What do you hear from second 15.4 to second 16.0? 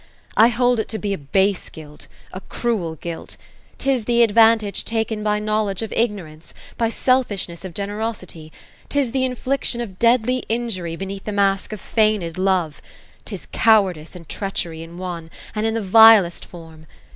and in the